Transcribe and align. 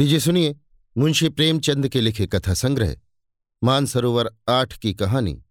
लीजिए 0.00 0.20
सुनिए, 0.20 0.56
मुंशी 0.98 1.28
प्रेमचंद 1.28 1.88
के 1.88 2.00
लिखे 2.00 2.26
कथा 2.26 2.54
संग्रह, 2.54 2.96
मानसरोवर 3.64 4.36
आठ 4.48 4.76
की 4.76 4.94
कहानी, 4.94 5.44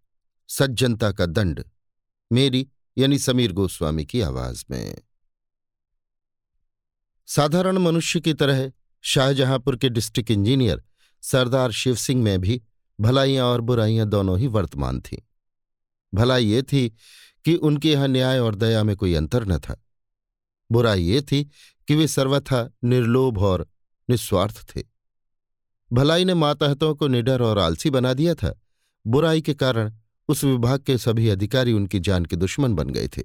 सज्जनता 0.47 1.11
का 1.11 1.25
दंड, 1.25 1.63
मेरी 2.31 2.67
यानी 2.97 3.19
समीर 3.19 3.51
गोस्वामी 3.51 4.05
की 4.05 4.21
आवाज़ 4.21 4.65
में। 4.71 4.95
साधारण 7.25 7.77
मनुष्य 7.77 8.19
की 8.19 8.33
तरह 8.33 8.71
शाहजहांपुर 9.01 9.75
के 9.75 9.89
डिस्ट्रिक्ट 9.89 10.31
इंजीनियर 10.31 10.83
सरदार 11.21 11.71
शिव 11.71 11.95
सिंह 11.95 12.23
में 12.23 12.41
भी 12.41 12.61
भलाइयाँ 12.99 13.45
और 13.45 13.61
बुराइयाँ 13.61 14.09
दोनों 14.09 14.39
ही 14.39 14.47
वर्तमान 14.47 15.01
थीं। 15.01 15.17
भलाई 16.13 16.45
ये 16.45 16.63
थी 16.63 16.89
कि 17.45 17.55
उनके 17.55 17.91
यहाँ 17.91 18.07
न्याय 18.07 18.39
और 18.39 18.55
दया 18.55 18.83
में 18.83 18.95
कोई 18.95 19.13
अंतर 19.13 19.45
न 19.45 19.59
था। 19.59 19.85
बुराई 20.71 21.03
ये 21.03 21.21
थी 21.21 21.43
कि 21.87 21.95
वे 21.95 22.07
सर्वथा 22.07 22.71
निर्लोभ 22.83 23.39
और 23.39 23.67
निस्वार्थ 24.09 24.75
थे। 24.75 24.83
भलाई 25.93 26.25
ने 26.25 26.33
मातहतों 26.33 26.95
को 26.95 27.07
निडर 27.07 27.41
और 27.41 27.59
आलसी 27.59 27.89
बना 27.89 28.13
दिया 28.13 28.35
था। 28.35 28.61
बुराई 29.07 29.41
के 29.41 29.53
कारण 29.53 29.93
उस 30.27 30.43
विभाग 30.43 30.79
के 30.79 30.97
सभी 30.97 31.29
अधिकारी 31.29 31.73
उनकी 31.73 31.99
जान 31.99 32.25
के 32.25 32.35
दुश्मन 32.35 32.73
बन 32.73 32.89
गए 32.89 33.07
थे। 33.07 33.21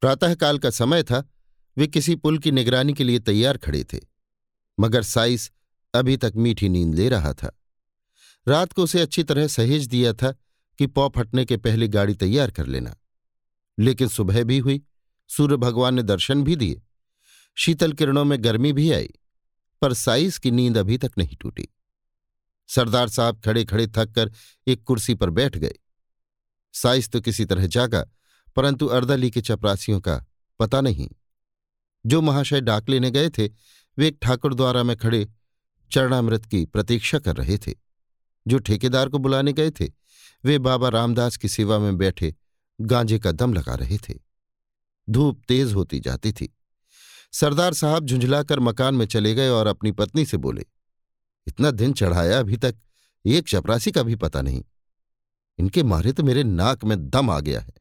प्रातःकाल 0.00 0.58
का 0.58 0.70
समय 0.70 1.02
था, 1.02 1.30
वे 1.76 1.86
किसी 1.86 2.14
पुल 2.14 2.38
की 2.38 2.50
निगरानी 2.50 2.92
के 2.92 3.04
लिए 3.04 3.18
तैयार 3.18 3.56
खड़े 3.56 3.84
थे। 3.84 4.00
मगर 4.80 5.02
साइस 5.02 5.52
अभी 5.94 6.16
तक 6.16 6.32
मीठी 6.36 6.68
नींद 6.68 6.94
ले 6.94 7.08
रहा 7.08 7.32
था। 7.32 7.60
रात 8.48 8.72
को 8.72 8.82
उसे 8.82 9.00
अच्छी 9.00 9.22
तरह 9.22 9.46
सहेज 9.46 9.86
दिया 9.86 10.12
था 10.12 10.32
कि 10.78 10.86
पौ 10.86 11.08
फटने 11.08 11.44
के 11.44 11.56
पहले 11.56 11.88
गाड़ी 11.88 12.14
तैयार 12.14 12.50
कर 12.50 12.66
लेना। 12.66 12.96
लेकिन 13.78 14.08
सुबह 14.08 14.44
भी 14.44 14.58
हुई, 14.58 14.82
सूर्य 15.28 15.56
भगवान 15.56 15.94
ने 15.94 16.02
दर्शन 16.02 16.44
भी 16.44 16.56
दिए। 16.56 16.82
शीतल 17.54 17.92
किरणों 17.92 18.24
में 18.24 18.44
गर्मी 18.44 18.72
भी 18.72 18.92
आई। 18.92 19.10
पर 19.80 19.94
साइस 19.94 20.38
की 20.38 20.50
नींद 20.50 20.78
अभी 20.78 20.98
तक 20.98 21.12
नहीं 21.18 21.36
टूटी। 21.36 21.68
सरदार 22.68 23.08
साहब 23.08 23.40
खड़े 23.40 23.64
खड़े 23.64 23.86
थक 23.86 24.12
कर 24.14 24.32
एक 24.66 24.84
कुर्सी 24.84 25.14
पर 25.14 25.30
बैठ 25.30 25.56
गए। 25.56 25.74
साइस 26.72 27.10
तो 27.10 27.20
किसी 27.20 27.44
तरह 27.44 27.66
जागा, 27.66 28.06
परंतु 28.56 28.86
अर्दली 28.86 29.30
के 29.30 29.40
चपरासियों 29.40 30.00
का 30.00 30.24
पता 30.58 30.80
नहीं। 30.80 31.08
जो 32.06 32.20
महाशय 32.20 32.60
डाक 32.60 32.88
लेने 32.88 33.10
गए 33.10 33.30
थे, 33.30 33.48
वे 33.98 34.08
एक 34.08 34.18
ठाकुर 34.22 34.54
द्वारा 34.54 34.82
में 34.82 34.96
खड़े 34.96 35.28
चरणामृत 35.92 36.46
की 36.46 36.64
प्रतीक्षा 36.64 37.18
कर 37.18 37.36
रहे 37.36 37.58
थे। 37.58 37.74
जो 38.48 38.58
ठेकेदार 38.58 39.08
को 39.08 39.18
बुलाने 39.18 39.52
गए 39.52 39.70
थे, 39.70 39.86
वे 40.44 40.58
बाबा 40.58 40.88
रामदास 40.88 41.36
की 41.36 41.48
सेवा 41.48 41.78
में 41.78 41.98
बैठे 41.98 42.34
गांजे 42.80 43.18
का 43.18 43.32
दम 43.32 43.54
लगा 43.54 43.74
रहे 43.74 43.98
थे। 43.98 44.14
धूप 45.10 45.42
तेज 45.48 45.72
होती 45.72 46.00
जाती 46.00 46.32
थी। 46.32 46.55
सरदार 47.32 47.74
साहब 47.74 48.06
झुंझलाकर 48.06 48.60
मकान 48.60 48.94
में 48.94 49.06
चले 49.06 49.34
गए 49.34 49.48
और 49.48 49.66
अपनी 49.66 49.92
पत्नी 49.92 50.24
से 50.26 50.36
बोले, 50.36 50.64
इतना 51.46 51.70
दिन 51.70 51.92
चढ़ाया 51.92 52.38
अभी 52.40 52.56
तक, 52.56 52.76
एक 53.24 53.48
चपरासी 53.48 53.92
का 53.92 54.02
भी 54.02 54.14
पता 54.16 54.42
नहीं। 54.42 54.62
इनके 55.58 55.82
मारे 55.82 56.12
तो 56.12 56.22
मेरे 56.22 56.42
नाक 56.44 56.84
में 56.84 56.98
दम 57.10 57.30
आ 57.30 57.38
गया 57.40 57.60
है। 57.60 57.74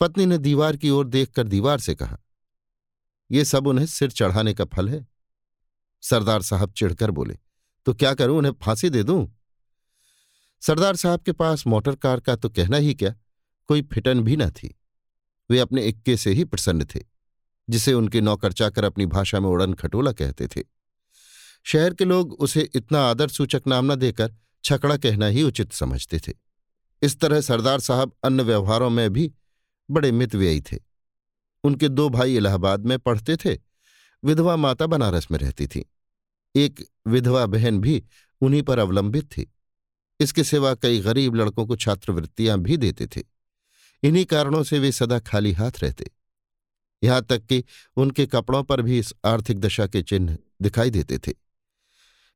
पत्नी 0.00 0.26
ने 0.26 0.38
दीवार 0.38 0.76
की 0.76 0.90
ओर 0.90 1.06
देखकर 1.06 1.48
दीवार 1.48 1.80
से 1.80 1.94
कहा 1.94 2.18
यह 3.30 3.44
सब 3.44 3.66
उन्हें 3.66 3.86
सिर 3.86 4.10
चढ़ाने 4.10 4.54
का 4.54 4.64
फल 4.64 4.88
है। 4.88 5.06
सरदार 6.02 6.42
साहब 6.42 6.72
चिढ़कर 6.72 7.10
बोले 7.10 7.38
तो 7.86 7.94
क्या 7.94 8.14
करूँ, 8.14 8.38
उन्हें 8.38 8.52
फांसी 8.62 8.90
दे 8.90 9.02
दूँ? 9.02 9.38
सरदार 10.62 10.96
साहब 10.96 11.20
के 11.20 11.32
पास 11.32 11.66
मोटर 11.66 11.94
कार 11.96 12.20
का 12.20 12.36
तो 12.36 12.48
कहना 12.48 12.76
ही 12.76 12.94
क्या, 12.94 13.14
कोई 13.68 13.82
फिटन 13.82 14.20
भी 14.20 14.36
न 14.36 14.50
थी। 14.50 14.74
वे 15.50 15.58
अपने 15.58 15.82
इक्के 15.82 16.16
से 16.16 16.32
ही 16.32 16.44
प्रसन्न 16.44 16.84
थे। 16.84 17.11
जिसे 17.70 17.92
उनके 17.92 18.20
नौकर 18.20 18.52
चाकर 18.52 18.84
अपनी 18.84 19.06
भाषा 19.06 19.40
में 19.40 19.48
उड़न 19.48 19.72
खटोला 19.72 20.12
कहते 20.12 20.46
थे। 20.46 20.62
शहर 21.64 21.94
के 21.94 22.04
लोग 22.04 22.32
उसे 22.32 22.70
इतना 22.74 23.00
आदर 23.00 23.28
सूचक 23.28 23.62
नाम 23.66 23.92
न 23.92 23.96
देकर 23.96 24.34
छकड़ा 24.64 24.96
कहना 24.96 25.26
ही 25.26 25.42
उचित 25.42 25.72
समझते 25.72 26.18
थे। 26.18 26.32
इस 27.02 27.20
तरह 27.20 27.40
सरदार 27.40 27.80
साहब 27.80 28.12
अन्य 28.24 28.42
व्यवहारों 28.42 28.90
में 28.90 29.10
भी 29.10 29.32
बड़े 29.90 30.12
मितव्ययी 30.12 30.60
थे। 30.60 30.78
उनके 31.64 31.88
दो 31.88 32.08
भाई 32.08 32.36
इलाहाबाद 32.36 32.86
में 32.86 32.98
पढ़ते 32.98 33.36
थे, 33.36 33.58
विधवा 34.24 34.56
माता 34.56 34.86
बनारस 34.86 35.28
में 35.30 35.38
रहती 35.38 35.66
थी। 35.66 35.92
एक 36.56 36.88
विधवा 37.06 37.46
बहन 37.46 37.80
भी 37.80 38.04
उन्हीं 38.40 38.62
पर 38.62 38.78
अवलंबित 38.78 39.24
थी। 39.24 39.54
इसके 40.20 40.44
सिवा 40.44 40.74
कई 40.74 41.00
गरीब 41.00 41.34
लड़कों 41.34 41.66
को 41.66 41.76
छात्रवृत्तियाँ 41.76 42.58
भी 42.58 42.76
देते 42.76 43.06
थे। 43.06 43.22
इन्हीं 44.02 44.24
कारणों 44.24 44.62
से 44.62 44.78
वे 44.78 44.92
सदा 44.92 45.18
खाली 45.18 45.52
हाथ 45.52 45.72
रहते। 45.78 46.10
यहाँ 47.04 47.22
तक 47.22 47.46
कि 47.46 47.64
उनके 47.96 48.26
कपड़ों 48.26 48.62
पर 48.62 48.82
भी 48.82 48.98
इस 48.98 49.14
आर्थिक 49.24 49.58
दशा 49.58 49.86
के 49.86 50.02
चिन्ह 50.02 50.38
दिखाई 50.62 50.90
देते 50.90 51.18
थे। 51.18 51.32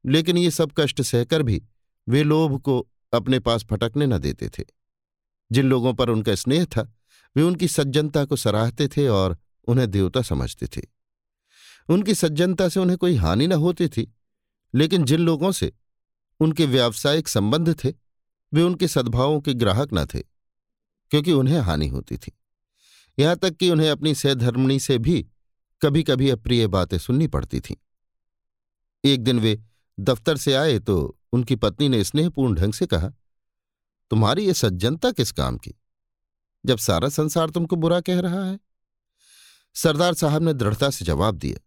लेकिन 0.06 0.38
ये 0.38 0.50
सब 0.50 0.72
कष्ट 0.78 1.02
सहकर 1.02 1.42
भी 1.42 1.62
वे 2.08 2.22
लोभ 2.22 2.60
को 2.60 2.88
अपने 3.12 3.38
पास 3.38 3.64
फटकने 3.64 4.06
न 4.06 4.18
देते 4.18 4.48
थे। 4.48 4.64
जिन 5.52 5.66
लोगों 5.66 5.94
पर 5.94 6.08
उनका 6.08 6.34
स्नेह 6.34 6.64
था, 6.64 6.94
वे 7.36 7.42
उनकी 7.42 7.68
सज्जनता 7.68 8.24
को 8.24 8.36
सराहते 8.36 8.88
थे 8.88 9.08
और 9.08 9.38
उन्हें 9.68 9.90
देवता 9.90 10.22
समझते 10.22 10.66
थे। 10.66 10.82
उनकी 11.88 12.14
सज्जनता 12.14 12.68
से 12.68 12.80
उन्हें 12.80 12.98
कोई 12.98 13.14
हानि 13.14 13.46
न 13.46 13.52
होती 13.52 13.88
थी, 13.88 14.14
लेकिन 14.74 15.04
जिन 15.04 15.20
लोगों 15.20 15.52
से 15.52 15.72
उनके 16.40 16.66
व्यावसायिक 16.66 17.28
संबंध 17.28 17.84
थे, 17.84 17.94
वे 18.54 18.62
उनके 18.62 18.88
सद्भावों 18.88 19.40
के 19.40 19.54
ग्राहक 19.54 19.88
न 19.94 20.06
थे, 20.06 20.20
क्योंकि 21.10 21.32
उन्हें 21.32 21.60
हानि 21.60 21.88
होती 21.88 22.16
थी। 22.16 22.32
यहाँ 23.18 23.36
तक 23.36 23.50
कि 23.50 23.70
उन्हें 23.70 23.90
अपनी 23.90 24.14
सहधर्मणी 24.14 24.78
से 24.80 24.98
भी 24.98 25.26
कभी 25.82 26.02
कभी 26.02 26.30
अप्रिय 26.30 26.66
बातें 26.66 26.98
सुननी 26.98 27.26
पड़ती 27.26 27.60
थीं। 27.60 27.76
एक 29.04 29.22
दिन 29.24 29.38
वे 29.38 29.58
दफ्तर 29.98 30.36
से 30.36 30.54
आए 30.54 30.78
तो 30.78 31.18
उनकी 31.32 31.56
पत्नी 31.56 31.88
ने 31.88 32.02
स्नेहपूर्ण 32.04 32.54
ढंग 32.54 32.72
से 32.72 32.86
कहा, 32.86 33.08
तुम्हारी 34.10 34.46
ये 34.46 34.54
सज्जनता 34.54 35.10
किस 35.10 35.32
काम 35.32 35.56
की? 35.56 35.74
जब 36.64 36.78
सारा 36.78 37.08
संसार 37.08 37.50
तुमको 37.50 37.76
बुरा 37.76 38.00
कह 38.00 38.20
रहा 38.20 38.44
है? 38.44 38.58
सरदार 39.74 40.14
साहब 40.14 40.42
ने 40.42 40.52
दृढ़ता 40.52 40.90
से 40.90 41.04
जवाब 41.04 41.34
दिया, 41.34 41.58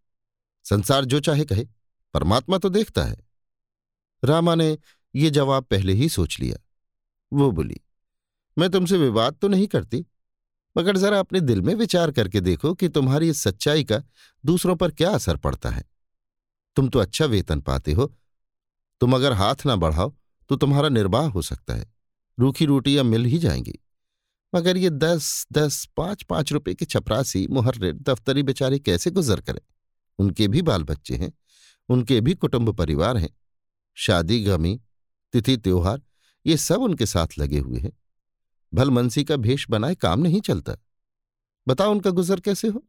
संसार 0.65 1.05
जो 1.05 1.19
चाहे 1.19 1.45
कहे, 1.45 1.65
परमात्मा 2.13 2.57
तो 2.57 2.69
देखता 2.69 3.03
है। 3.03 3.17
रामा 4.23 4.55
ने 4.55 4.77
ये 5.15 5.29
जवाब 5.29 5.63
पहले 5.63 5.93
ही 5.93 6.09
सोच 6.09 6.39
लिया। 6.39 6.57
वो 7.31 7.51
बोली, 7.51 7.79
मैं 8.57 8.69
तुमसे 8.69 8.97
विवाद 8.97 9.35
तो 9.35 9.47
नहीं 9.47 9.67
करती 9.67 10.05
मगर 10.77 10.97
जरा 10.97 11.19
अपने 11.19 11.39
दिल 11.41 11.61
में 11.61 11.73
विचार 11.75 12.11
करके 12.11 12.41
देखो 12.41 12.73
कि 12.73 12.89
तुम्हारी 12.89 13.29
इस 13.29 13.41
सच्चाई 13.41 13.83
का 13.83 14.01
दूसरों 14.45 14.75
पर 14.75 14.91
क्या 14.91 15.11
असर 15.11 15.37
पड़ता 15.37 15.69
है। 15.69 15.83
तुम 16.75 16.89
तो 16.89 16.99
अच्छा 16.99 17.25
वेतन 17.25 17.61
पाते 17.61 17.93
हो। 17.93 18.15
तुम 19.01 19.13
अगर 19.13 19.33
हाथ 19.33 19.55
ना 19.65 19.75
बढ़ाओ 19.75 20.13
तो 20.49 20.55
तुम्हारा 20.55 20.89
निर्वाह 20.89 21.25
हो 21.25 21.41
सकता 21.41 21.73
है। 21.73 21.85
रूखी 22.39 22.65
रोटियाँ 22.65 23.03
मिल 23.03 23.25
ही 23.25 23.37
जाएँगी। 23.37 23.79
मगर 24.55 24.77
ये 24.77 24.89
दस 24.89 25.47
दस, 25.51 25.85
पाँच 25.97 26.23
पाँच 26.23 26.51
रुपए 26.51 26.73
के 26.73 26.85
छपरासी 26.85 27.47
मुहर्रे 27.47 27.93
दफ्तरी 27.93 28.43
बेचारे 28.43 28.79
कैसे 28.79 29.11
गुजर 29.11 29.41
करें? 29.41 29.61
उनके 30.19 30.47
भी 30.47 30.61
बाल 30.61 30.83
बच्चे 30.83 31.15
हैं, 31.15 31.31
उनके 31.89 32.21
भी 32.21 32.33
कुटुंब 32.33 32.73
परिवार 32.73 33.17
हैं। 33.17 33.29
शादी, 33.95 34.43
गमी, 34.43 34.79
तिथि, 35.33 35.57
त्योहार, 35.57 36.01
ये 36.45 36.57
सब 36.57 36.81
उनके 36.81 37.05
साथ 37.05 37.27
लगे 37.39 37.59
हुए 37.59 37.79
हैं। 37.79 37.91
भलमनसी 38.73 39.23
का 39.23 39.35
भेष 39.35 39.69
बनाए 39.69 39.95
काम 39.95 40.19
नहीं 40.19 40.41
चलता। 40.41 40.75
बताओ 41.67 41.91
उनका 41.91 42.09
गुजर 42.09 42.39
कैसे 42.39 42.67
हो? 42.67 42.87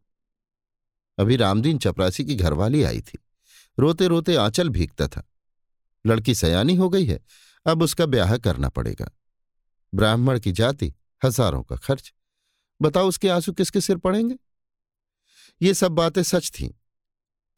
अभी 1.18 1.36
रामदीन 1.36 1.78
चपरासी 1.78 2.24
की 2.24 2.34
घरवाली 2.34 2.82
आई 2.82 3.00
थी। 3.00 3.18
रोते 3.78 4.06
रोते 4.06 4.36
आंचल 4.36 4.68
भीगता 4.68 5.08
था। 5.08 5.30
लड़की 6.06 6.34
सयानी 6.34 6.74
हो 6.74 6.88
गई 6.88 7.04
है, 7.04 7.20
अब 7.66 7.82
उसका 7.82 8.06
ब्याह 8.06 8.36
करना 8.36 8.68
पड़ेगा। 8.68 9.10
ब्राह्मण 9.94 10.40
की 10.40 10.52
जाति, 10.52 10.94
हज़ारों 11.24 11.62
का 11.62 11.76
खर्च। 11.76 12.14
बताओ 12.82 13.08
उसके 13.08 13.28
आँसू 13.28 13.52
किसके 13.52 13.80
सिर 13.80 13.96
पड़ेंगे? 13.96 14.36
ये 15.62 15.74
सब 15.74 15.92
बातें 15.92 16.22
सच 16.22 16.50
थीं। 16.50 16.70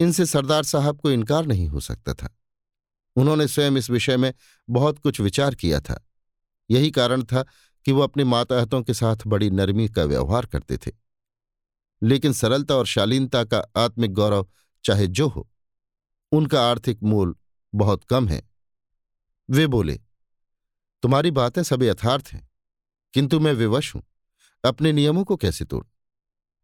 इनसे 0.01 0.27
सरदार 0.27 0.63
साहब 0.63 1.01
को 1.01 1.11
इनकार 1.11 1.47
नहीं 1.47 1.69
हो 1.69 1.81
सकता 1.81 2.15
था। 2.15 2.39
उन्होंने 3.17 3.49
स्वयं 3.49 3.73
इस 3.73 3.91
विषय 3.91 4.17
में 4.17 4.35
बहुत 4.71 4.99
कुछ 4.99 5.21
विचार 5.21 5.55
किया 5.55 5.81
था। 5.81 6.09
यही 6.71 6.91
कारण 6.91 7.23
था 7.23 7.45
कि 7.85 7.93
वो 7.93 8.01
अपने 8.01 8.25
माताहतों 8.25 8.83
के 8.83 8.95
साथ 8.95 9.17
बड़ी 9.27 9.51
नरमी 9.51 9.89
का 9.89 10.05
व्यवहार 10.05 10.47
करते 10.47 10.77
थे। 10.77 10.91
लेकिन 12.03 12.33
सरलता 12.33 12.75
और 12.75 12.87
शालीनता 12.87 13.45
का 13.45 13.59
आत्मिक 13.77 14.13
गौरव, 14.13 14.47
चाहे 14.85 15.07
जो 15.07 15.29
हो, 15.29 15.51
उनका 16.33 16.71
आर्थिक 16.71 17.03
मूल 17.03 17.37
बहुत 17.75 18.05
कम 18.05 18.29
है। 18.29 18.51
वे 19.51 19.67
बोले, 19.67 20.01
तुम्हारी 21.03 21.31
बातें 21.31 21.63
सब 21.63 21.83
यथार्थ 21.83 22.29
हैं, 22.33 22.51
किंतु 23.15 23.41
मैं 23.41 23.53
विवश 23.53 23.95
हूँ। 23.95 24.03
अपने 24.65 24.93
नियमों 24.93 25.25
को 25.25 25.37
कैसे 25.37 25.65
तोड़? 25.65 25.85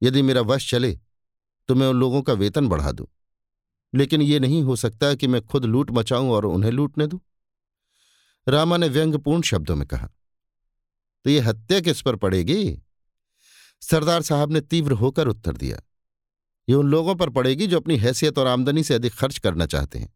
यदि 0.03 0.23
मेरा 0.23 0.41
वश 0.41 0.71
चले 0.71 1.01
तो 1.69 1.75
मैं 1.75 1.87
उन 1.87 1.97
लोगों 1.97 2.23
का 2.23 2.33
वेतन 2.33 2.69
बढ़ा 2.69 2.93
दूँ। 2.93 3.07
लेकिन 3.95 4.23
ये 4.23 4.39
नहीं 4.41 4.63
हो 4.63 4.77
सकता 4.77 5.15
कि 5.15 5.27
मैं 5.27 5.43
खुद 5.43 5.65
लूट 5.65 5.91
मचाऊं 5.91 6.31
और 6.31 6.45
उन्हें 6.45 6.71
लूटने 6.71 7.07
दूँ? 7.07 7.21
रामा 8.49 8.77
ने 8.77 8.89
व्यंग्यपूर्ण 8.89 9.43
शब्दों 9.43 9.77
में 9.77 9.87
कहा 9.89 10.11
तो 11.29 11.33
ये 11.33 11.41
हत्या 11.41 11.79
किस 11.81 12.01
पर 12.03 12.17
पड़ेगी? 12.17 12.83
सरदार 13.83 14.23
साहब 14.23 14.53
ने 14.53 14.61
तीव्र 14.61 14.93
होकर 14.93 15.29
उत्तर 15.29 15.53
दिया। 15.53 15.81
ये 16.69 16.75
उन 16.75 16.89
लोगों 16.89 17.15
पर 17.15 17.31
पड़ेगी 17.31 17.67
जो 17.67 17.77
अपनी 17.77 17.97
हैसियत 17.97 18.39
और 18.39 18.47
आमदनी 18.47 18.85
से 18.85 18.95
अधिक 18.95 19.15
खर्च 19.15 19.39
करना 19.39 19.67
चाहते 19.67 19.99
हैं। 19.99 20.09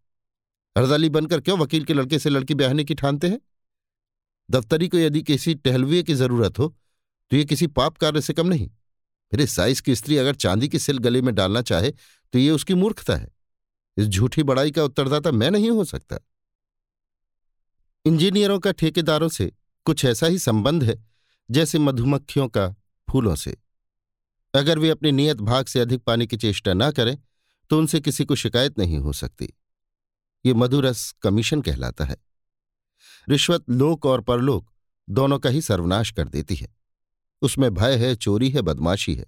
हरदली 0.77 1.09
बनकर 1.11 1.41
क्यों 1.41 1.59
वकील 1.59 1.85
के 1.85 1.95
लड़के 1.95 2.19
से 2.19 2.31
लड़की 2.31 2.55
ब्याहने 2.55 2.85
की 2.85 2.95
ठानते 2.95 3.29
हैं? 3.29 3.41
दफ्तरी 4.49 4.89
को 4.89 4.99
यदि 4.99 5.23
किसी 5.23 5.55
टहलुए 5.55 6.03
की 6.03 6.15
ज़रूरत 6.15 6.59
हो 6.59 6.69
तो 7.31 7.37
ये 7.37 7.45
किसी 7.45 7.67
पाप 7.67 7.97
कार्य 7.97 8.21
से 8.21 8.33
कम 8.33 8.49
नहीं। 8.49 8.71
इस 9.33 9.55
साइज़ 9.57 9.83
की 9.83 9.97
स्त्री 9.97 10.17
अगर 10.17 10.35
चांदी 10.35 10.69
की 10.69 10.79
सिल 10.79 10.99
गले 10.99 11.23
में 11.23 11.35
डालना 11.35 11.63
चाहे 11.63 11.91
तो 11.91 12.39
ये 12.39 12.51
उसकी 12.51 12.75
मूर्खता 12.75 13.17
है। 13.17 13.33
इस 13.97 14.07
झूठी 14.07 14.43
बड़ाई 14.43 14.71
का 14.71 14.85
उत्तरदाता 14.85 15.31
मैं 15.33 15.51
नहीं 15.51 15.71
हो 15.71 15.85
सकता। 15.85 16.19
इंजीनियरों 18.05 18.59
का 18.59 18.73
ठेकेदारों 18.73 19.29
से 19.29 19.53
कुछ 19.87 20.05
ऐसा 20.05 20.27
ही 20.27 20.39
संबंध 20.39 20.85
है 20.85 21.05
जैसे 21.51 21.79
मधुमक्खियों 21.79 22.49
का 22.49 22.69
फूलों 23.09 23.35
से। 23.37 23.57
अगर 24.55 24.79
वे 24.79 24.91
अपनी 24.91 25.13
नियत 25.13 25.37
भाग 25.37 25.67
से 25.67 25.81
अधिक 25.81 26.03
पाने 26.03 26.27
की 26.27 26.37
चेष्टा 26.37 26.75
न 26.75 26.91
करें 26.91 27.19
तो 27.71 27.79
उनसे 27.79 28.01
किसी 28.01 28.25
को 28.25 28.35
शिकायत 28.35 28.79
नहीं 28.79 28.99
हो 28.99 29.13
सकती। 29.13 29.49
ये 30.47 30.55
मधुरस 30.55 31.11
कमीशन 31.23 31.63
कहलाता 31.63 32.05
है। 32.05 32.17
रिश्वत 33.29 33.71
लोक 33.71 34.07
और 34.07 34.21
परलोक 34.21 34.71
दोनों 35.11 35.39
का 35.39 35.51
ही 35.51 35.61
सर्वनाश 35.61 36.11
कर 36.11 36.29
देती 36.29 36.55
है। 36.55 36.69
उसमें 37.43 37.75
भय 37.75 37.97
है, 37.97 38.15
चोरी 38.15 38.51
है, 38.51 38.63
बदमाशी 38.63 39.15
है। 39.15 39.27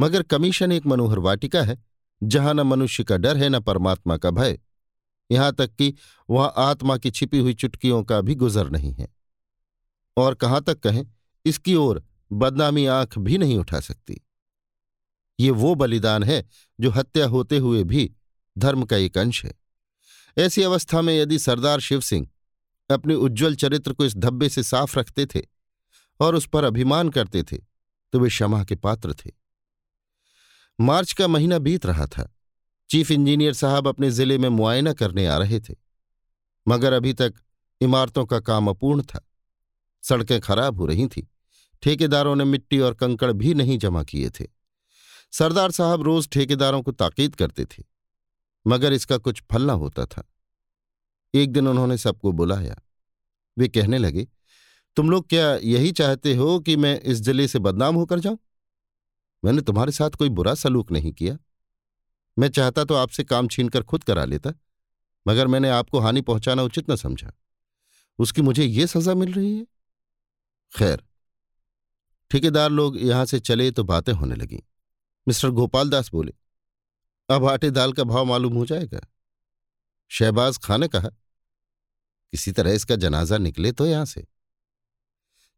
मगर 0.00 0.22
कमीशन 0.22 0.72
एक 0.72 0.86
मनोहर 0.86 1.18
वाटिका 1.18 1.62
है, 1.62 1.78
जहाँ 2.22 2.54
न 2.54 2.60
मनुष्य 2.60 3.04
का 3.04 3.16
डर 3.16 3.36
है, 3.36 3.48
न 3.48 3.60
परमात्मा 3.60 4.16
का 4.16 4.30
भय। 4.30 4.58
यहाँ 5.30 5.52
तक 5.52 5.74
कि 5.74 5.94
वहाँ 6.30 6.52
आत्मा 6.56 6.96
की 6.96 7.10
छिपी 7.10 7.38
हुई 7.38 7.54
चुटकियों 7.54 8.02
का 8.04 8.20
भी 8.20 8.34
गुजर 8.34 8.70
नहीं 8.70 8.92
है। 8.92 9.19
और 10.16 10.34
कहाँ 10.34 10.60
तक 10.62 10.80
कहें, 10.80 11.04
इसकी 11.44 11.74
ओर 11.74 12.02
बदनामी 12.32 12.84
आँख 12.86 13.18
भी 13.18 13.38
नहीं 13.38 13.58
उठा 13.58 13.80
सकती। 13.80 14.20
ये 15.38 15.50
वो 15.52 15.74
बलिदान 15.74 16.22
है 16.22 16.44
जो 16.78 16.90
हत्या 16.90 17.26
होते 17.26 17.58
हुए 17.58 17.82
भी 17.84 18.10
धर्म 18.56 18.84
का 18.84 18.96
एक 18.96 19.18
अंश 19.18 19.44
है। 19.44 19.54
ऐसी 20.36 20.62
अवस्था 20.62 21.00
में 21.02 21.16
यदि 21.18 21.38
सरदार 21.38 21.80
शिव 21.80 22.00
सिंह 22.00 22.28
अपने 22.90 23.14
उज्ज्वल 23.14 23.54
चरित्र 23.54 23.92
को 23.92 24.04
इस 24.04 24.16
धब्बे 24.16 24.48
से 24.48 24.62
साफ़ 24.62 24.98
रखते 24.98 25.26
थे 25.26 25.40
और 26.20 26.34
उस 26.34 26.46
पर 26.46 26.64
अभिमान 26.64 27.08
करते 27.08 27.42
थे 27.42 27.56
तो 28.12 28.18
वे 28.20 28.28
क्षमा 28.28 28.62
के 28.64 28.74
पात्र 28.74 29.14
थे। 29.14 29.30
मार्च 30.78 31.12
का 31.12 31.28
महीना 31.28 31.58
बीत 31.58 31.86
रहा 31.86 32.06
था। 32.06 32.28
चीफ 32.90 33.10
इंजीनियर 33.10 33.52
साहब 33.52 33.88
अपने 33.88 34.10
ज़िले 34.10 34.38
में 34.38 34.48
मुआयना 34.48 34.92
करने 34.92 35.26
आ 35.26 35.36
रहे 35.38 35.60
थे। 35.60 35.74
मगर 36.66 36.92
अभी 36.92 37.12
तक 37.12 37.34
इमारतों 37.80 38.24
का 38.26 38.40
काम 38.40 38.68
अपूर्ण 38.68 39.02
था। 39.02 39.20
सड़कें 40.04 40.40
खराब 40.40 40.78
हो 40.78 40.86
रही 40.86 41.06
थीं। 41.06 41.22
ठेकेदारों 41.82 42.34
ने 42.36 42.44
मिट्टी 42.44 42.78
और 42.80 42.94
कंकड़ 42.94 43.32
भी 43.32 43.54
नहीं 43.54 43.78
जमा 43.78 44.02
किए 44.02 44.30
थे। 44.30 44.46
सरदार 45.32 45.70
साहब 45.70 46.02
रोज 46.02 46.28
ठेकेदारों 46.28 46.82
को 46.82 46.92
ताकीद 46.92 47.34
करते 47.34 47.64
थे, 47.64 47.82
मगर 48.66 48.92
इसका 48.92 49.18
कुछ 49.18 49.42
फल 49.52 49.70
होता 49.70 50.04
था। 50.06 50.26
एक 51.34 51.52
दिन 51.52 51.68
उन्होंने 51.68 51.96
सबको 51.98 52.32
बुलाया। 52.32 52.76
वे 53.56 53.68
कहने 53.68 53.98
लगे, 53.98 54.26
तुम 54.96 55.10
लोग 55.10 55.28
क्या 55.28 55.54
यही 55.54 55.92
चाहते 55.92 56.34
हो 56.34 56.58
कि 56.60 56.76
मैं 56.76 56.98
इस 57.00 57.18
ज़िले 57.18 57.46
से 57.48 57.58
बदनाम 57.58 57.94
होकर 57.94 58.20
जाऊँ? 58.20 58.38
मैंने 59.42 59.62
तुम्हारे 59.62 59.92
साथ 59.92 60.10
कोई 60.10 60.28
बुरा 60.28 60.54
सलूक 60.54 60.90
नहीं 60.92 61.12
किया। 61.12 61.36
मैं 62.36 62.48
चाहता 62.48 62.84
तो 62.84 62.94
आपसे 62.94 63.24
काम 63.24 63.48
छीनकर 63.48 63.82
खुद 63.82 64.04
करा 64.04 64.24
लेता, 64.24 64.52
मगर 65.26 65.46
मैंने 65.46 65.70
आपको 65.70 65.98
हानि 65.98 66.20
पहुंचाना 66.22 66.62
उचित 66.62 66.90
न 66.90 66.96
समझा। 66.96 67.32
उसकी 68.18 68.42
मुझे 68.42 68.64
ये 68.64 68.86
सजा 68.86 69.14
मिल 69.14 69.32
रही 69.32 69.58
है? 69.58 69.66
खैर, 70.74 71.02
ठेकेदार 72.30 72.70
लोग 72.70 72.96
यहाँ 72.98 73.24
से 73.26 73.38
चले 73.40 73.70
तो 73.70 73.84
बातें 73.84 74.12
होने 74.12 74.34
लगी। 74.34 74.62
मिस्टर 75.26 75.50
गोपाल 75.50 75.90
दास 75.90 76.10
बोले, 76.12 76.32
अब 77.28 77.44
आटे 77.46 77.70
दाल 77.70 77.92
का 77.92 78.04
भाव 78.04 78.24
मालूम 78.24 78.54
हो 78.54 78.66
जाएगा? 78.66 79.00
शहबाज 80.10 80.58
खान 80.58 80.80
ने 80.80 80.88
कहा, 80.88 81.08
किसी 82.32 82.52
तरह 82.52 82.72
इसका 82.72 82.96
जनाजा 82.96 83.38
निकले 83.38 83.72
तो 83.72 83.86
यहाँ 83.86 84.04
से। 84.04 84.26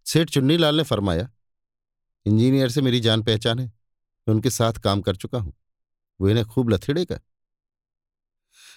सेठ 0.07 0.31
चुन्नीलाल 0.31 0.77
ने 0.77 0.83
फरमाया, 0.85 1.29
इंजीनियर 2.27 2.71
से 2.71 2.83
मेरी 2.83 3.01
जान 3.01 3.23
पहचान 3.23 3.59
है, 3.59 3.67
मैं 3.67 4.35
उनके 4.35 4.51
साथ 4.51 4.81
काम 4.81 5.01
कर 5.03 5.17
चुका 5.17 5.39
हूँ, 5.39 5.53
वो 6.21 6.29
इन्हें 6.29 6.47
खूब 6.47 6.71
लथेड़ेगा 6.71 7.21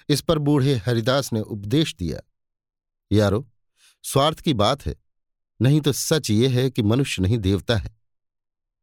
इस 0.09 0.21
पर 0.21 0.39
बूढ़े 0.39 0.75
हरिदास 0.77 1.31
ने 1.33 1.41
उपदेश 1.41 1.95
दिया, 1.95 2.19
यारो, 3.11 3.47
स्वार्थ 4.03 4.39
की 4.39 4.53
बात 4.55 4.85
है 4.85 4.95
नहीं 5.59 5.81
तो 5.81 5.91
सच 5.91 6.29
ये 6.29 6.47
है 6.47 6.69
कि 6.69 6.83
मनुष्य 6.83 7.21
नहीं 7.21 7.37
देवता 7.37 7.77
है। 7.77 7.95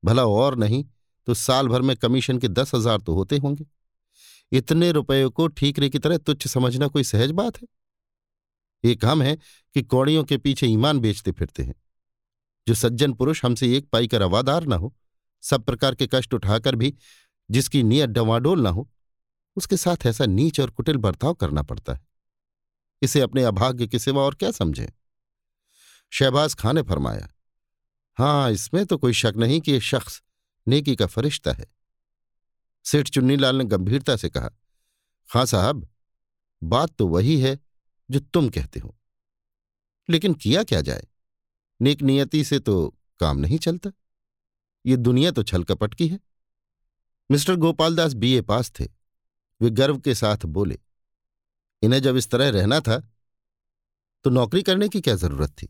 भला 0.05 0.25
और 0.25 0.57
नहीं 0.57 0.85
तो 1.27 1.35
साल 1.35 1.69
भर 1.69 1.83
में 1.83 1.97
कमीशन 1.97 2.39
के 2.39 2.49
दस 2.49 2.75
हज़ार 2.75 3.01
तो 3.01 3.15
होते 3.15 3.37
होंगे। 3.39 3.67
इतने 4.53 4.91
रुपयों 4.93 5.31
को 5.31 5.47
ठीकरे 5.49 5.89
की 5.89 5.99
तरह 5.99 6.17
तुच्छ 6.17 6.47
समझना 6.49 6.87
कोई 6.87 7.05
सहज 7.05 7.31
बात 7.31 7.61
है? 7.63 7.69
एक 8.85 9.05
हम 9.05 9.23
है 9.23 9.37
कि 9.37 9.83
कौड़ियों 9.83 10.25
के 10.25 10.37
पीछे 10.37 10.67
ईमान 10.67 11.01
बेचते 11.01 11.33
फिरते 11.33 11.63
हैं। 11.63 11.75
जो 12.67 12.75
सज्जन 12.75 13.13
पुरुष 13.13 13.45
हमसे 13.45 13.77
एक 13.77 13.89
पाई 13.89 14.09
का 14.09 14.19
रवादार 14.19 14.67
ना 14.67 14.77
हो, 14.77 14.95
सब 15.43 15.65
प्रकार 15.65 15.95
के 15.95 16.07
कष्ट 16.07 16.35
उठाकर 16.35 16.77
भी 16.77 16.95
जिसकी 17.51 17.83
नीयत 17.83 18.11
डवाडोल 18.11 18.63
ना 18.63 18.71
हो, 18.71 18.89
उसके 19.57 19.77
साथ 19.77 20.07
ऐसा 20.07 20.27
नीच 20.27 20.61
और 20.61 20.71
कुटिल 20.71 20.97
बर्ताव 20.97 21.35
करना 21.35 21.63
पड़ता 21.63 21.93
है। 21.93 22.01
इसे 23.03 23.21
अपने 23.21 23.43
अभाग्य 23.45 23.87
के 23.87 23.99
सिवा 23.99 24.23
और 24.23 24.35
क्या 24.35 24.51
समझें? 24.51 24.87
शहबाज 26.13 26.55
खान 26.55 26.75
ने 26.75 26.83
फरमाया, 26.83 27.29
हाँ, 28.19 28.51
इसमें 28.51 28.85
तो 28.87 28.99
कोई 28.99 29.13
शक 29.13 29.33
नहीं 29.37 29.61
कि 29.61 29.73
यह 29.73 29.81
शख्स 29.81 30.23
नेकी 30.67 30.97
का 30.97 31.07
फरिश्ता 31.07 31.53
है। 31.53 31.67
सेठ 32.85 33.11
चुन्नीलाल 33.11 33.57
ने 33.57 33.65
गंभीरता 33.65 34.17
से 34.17 34.29
कहा 34.31 34.49
खां 35.31 35.45
साहब, 35.47 35.89
बात 36.63 36.91
तो 36.91 37.07
वही 37.09 37.41
है 37.41 37.59
जो 38.11 38.21
तुम 38.21 38.49
कहते 38.49 38.81
हो। 38.81 38.97
लेकिन 40.09 40.35
किया 40.35 40.63
क्या 40.65 40.81
जाए? 40.81 41.07
नेक 41.81 42.03
नियति 42.03 42.45
से 42.45 42.59
तो 42.59 42.99
काम 43.21 43.39
नहीं 43.39 43.59
चलता। 43.59 43.91
ये 44.87 44.97
दुनिया 44.97 45.31
तो 45.31 45.43
छल 45.43 45.65
कपट 45.65 45.95
की 45.95 46.09
है। 46.09 46.19
मिस्टर 47.31 47.57
गोपालदास 47.57 48.15
बीए 48.15 48.41
पास 48.43 48.71
थे। 48.71 48.85
वे 49.61 49.71
गर्व 49.71 49.99
के 49.99 50.15
साथ 50.15 50.45
बोले, 50.47 50.79
इन्हें 51.83 52.01
जब 52.03 52.17
इस 52.17 52.31
तरह 52.31 52.51
रहना 52.51 52.81
था 52.81 52.99
तो 54.25 54.31
नौकरी 54.31 54.63
करने 54.63 54.89
की 54.89 55.01
क्या 55.01 55.15
ज़रूरत 55.17 55.51
थी? 55.53 55.69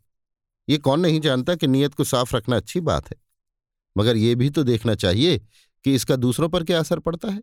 ये 0.69 0.79
कौन 0.79 1.01
नहीं 1.01 1.21
जानता 1.21 1.55
कि 1.55 1.67
नीयत 1.67 1.95
को 1.95 2.05
साफ़ 2.05 2.37
रखना 2.37 2.57
अच्छी 2.57 2.81
बात 2.81 3.11
है। 3.11 3.17
मगर 3.97 4.17
ये 4.17 4.35
भी 4.35 4.51
तो 4.51 4.63
देखना 4.63 4.95
चाहिए 4.95 5.39
कि 5.85 5.95
इसका 5.95 6.17
दूसरों 6.17 6.49
पर 6.49 6.65
क्या 6.65 6.79
असर 6.79 6.99
पड़ता 6.99 7.29
है। 7.29 7.43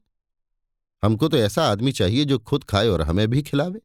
हमको 1.04 1.28
तो 1.28 1.38
ऐसा 1.38 1.64
आदमी 1.64 1.92
चाहिए 1.92 2.26
जो 2.26 2.40
खुद 2.40 2.64
खाए 2.64 2.88
और 2.88 3.02
हमें 3.02 3.28
भी 3.28 3.42
खिलावे। 3.42 3.82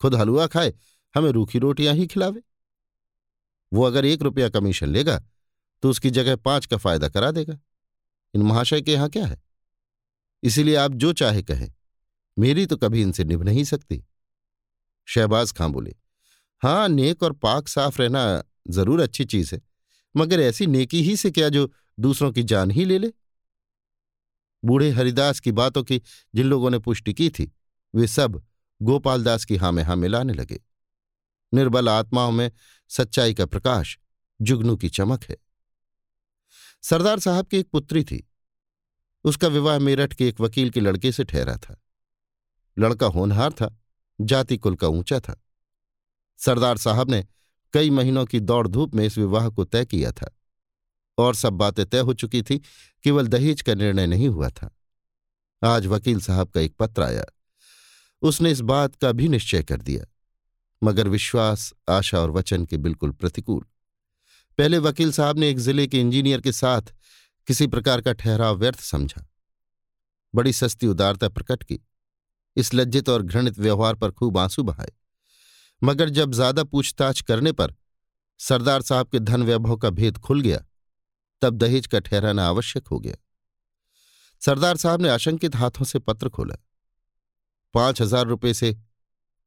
खुद 0.00 0.14
हलवा 0.14 0.46
खाए, 0.46 0.72
हमें 1.14 1.30
रूखी 1.30 1.58
रोटियाँ 1.58 1.94
ही 1.94 2.06
खिलावे। 2.06 2.42
वो 3.72 3.82
अगर 3.82 4.04
एक 4.04 4.22
रुपया 4.22 4.48
कमीशन 4.48 4.88
लेगा 4.88 5.22
तो 5.82 5.90
उसकी 5.90 6.10
जगह 6.10 6.36
पाँच 6.36 6.66
का 6.66 6.76
फ़ायदा 6.76 7.08
करा 7.08 7.30
देगा। 7.30 7.58
इन 8.34 8.42
महाशय 8.42 8.80
के 8.80 8.92
यहाँ 8.92 9.08
क्या 9.08 9.26
है? 9.26 9.42
इसीलिए 10.42 10.74
आप 10.76 10.92
जो 10.92 11.12
चाहे 11.12 11.42
कहें। 11.42 11.72
मेरी 12.36 12.66
तो 12.66 12.76
कभी 12.76 13.02
इनसे 13.02 13.24
निभ 13.24 13.42
नहीं 13.42 13.64
सकती। 13.64 14.02
शहबाज 15.08 15.52
खां 15.52 15.72
बोले 15.72 15.94
हाँ, 16.66 16.88
नेक 16.88 17.22
और 17.22 17.32
पाक 17.32 17.68
साफ़ 17.68 18.02
रहना 18.02 18.44
ज़रूर 18.68 19.00
अच्छी 19.00 19.24
चीज़ 19.24 19.54
है, 19.54 19.62
मगर 20.16 20.40
ऐसी 20.40 20.66
नेकी 20.66 21.02
ही 21.02 21.16
से 21.16 21.30
क्या 21.30 21.48
जो 21.48 21.72
दूसरों 22.00 22.32
की 22.32 22.42
जान 22.42 22.70
ही 22.70 22.84
ले 22.84 22.98
ले? 22.98 23.12
बूढ़े 24.64 24.90
हरिदास 24.90 25.40
की 25.40 25.52
बातों 25.52 25.82
की 25.82 26.02
जिन 26.34 26.46
लोगों 26.46 26.70
ने 26.70 26.78
पुष्टि 26.78 27.14
की 27.14 27.30
थी, 27.30 27.52
वे 27.94 28.06
सब 28.06 28.44
गोपालदास 28.82 29.44
की 29.44 29.56
हाँ 29.56 29.72
में 29.72 29.82
हाँ 29.82 29.96
मिलाने 29.96 30.32
लगे। 30.32 30.60
निर्बल 31.54 31.88
आत्माओं 31.88 32.32
में 32.32 32.50
सच्चाई 32.88 33.34
का 33.34 33.46
प्रकाश 33.46 33.98
जुगनू 34.40 34.76
की 34.76 34.88
चमक 34.88 35.24
है। 35.24 35.36
सरदार 36.82 37.20
साहब 37.20 37.46
की 37.46 37.58
एक 37.58 37.68
पुत्री 37.68 38.04
थी। 38.04 38.30
उसका 39.24 39.48
विवाह 39.48 39.78
मेरठ 39.78 40.14
के 40.14 40.28
एक 40.28 40.40
वकील 40.40 40.70
के 40.70 40.80
लड़के 40.80 41.12
से 41.12 41.24
ठहरा 41.24 41.56
था। 41.56 41.82
लड़का 42.78 43.06
होनहार 43.06 43.52
था, 43.52 43.76
जाति 44.20 44.56
कुल 44.56 44.74
का 44.74 44.88
ऊँचा 44.88 45.20
था। 45.20 45.42
सरदार 46.38 46.78
साहब 46.78 47.10
ने 47.10 47.24
कई 47.74 47.90
महीनों 47.90 48.24
की 48.26 48.40
दौड़ 48.40 48.66
धूप 48.68 48.94
में 48.94 49.04
इस 49.04 49.18
विवाह 49.18 49.48
को 49.48 49.64
तय 49.64 49.84
किया 49.84 50.12
था 50.12 50.30
और 51.18 51.34
सब 51.34 51.52
बातें 51.52 51.84
तय 51.86 51.98
हो 51.98 52.14
चुकी 52.14 52.42
थी, 52.42 52.58
केवल 53.04 53.28
दहेज 53.28 53.62
का 53.62 53.74
निर्णय 53.74 54.06
नहीं 54.06 54.28
हुआ 54.28 54.48
था। 54.50 54.70
आज 55.62 55.86
वकील 55.86 56.20
साहब 56.20 56.48
का 56.48 56.60
एक 56.60 56.74
पत्र 56.76 57.02
आया। 57.02 57.24
उसने 58.22 58.50
इस 58.50 58.60
बात 58.60 58.94
का 58.94 59.12
भी 59.12 59.28
निश्चय 59.28 59.62
कर 59.62 59.80
दिया, 59.80 60.04
मगर 60.82 61.08
विश्वास, 61.08 61.72
आशा 61.88 62.18
और 62.18 62.30
वचन 62.30 62.64
के 62.64 62.76
बिल्कुल 62.76 63.10
प्रतिकूल। 63.10 63.64
पहले 64.58 64.78
वकील 64.78 65.12
साहब 65.12 65.38
ने 65.38 65.50
एक 65.50 65.58
ज़िले 65.58 65.86
के 65.86 66.00
इंजीनियर 66.00 66.40
के 66.40 66.52
साथ 66.52 66.94
किसी 67.48 67.66
प्रकार 67.66 68.00
का 68.00 68.12
ठहराव 68.12 68.56
व्यर्थ 68.56 68.80
समझा। 68.80 69.26
बड़ी 70.34 70.52
सस्ती 70.52 70.86
उदारता 70.86 71.28
प्रकट 71.28 71.62
की। 71.62 71.78
इस 72.56 72.74
लज्जित 72.74 73.08
और 73.08 73.22
घृणित 73.22 73.58
व्यवहार 73.58 73.94
पर 73.94 74.10
खूब 74.10 74.38
आँसू 74.38 74.62
बहाए। 74.62 74.92
मगर 75.82 76.08
जब 76.08 76.32
ज़्यादा 76.32 76.64
पूछताछ 76.64 77.20
करने 77.20 77.52
पर 77.52 77.74
सरदार 78.38 78.82
साहब 78.82 79.08
के 79.08 79.18
धन 79.18 79.42
वैभव 79.42 79.76
का 79.76 79.90
भेद 79.90 80.18
खुल 80.18 80.40
गया, 80.40 80.64
तब 81.42 81.56
दहेज 81.56 81.86
का 81.86 81.98
ठहराना 81.98 82.46
आवश्यक 82.48 82.86
हो 82.86 82.98
गया। 82.98 83.14
सरदार 84.42 84.76
साहब 84.76 85.02
ने 85.02 85.08
आशंकित 85.08 85.56
हाथों 85.56 85.84
से 85.84 85.98
पत्र 85.98 86.28
खोला। 86.28 86.56
पाँच 87.74 88.02
हज़ार 88.02 88.26
रुपये 88.26 88.54
से 88.54 88.76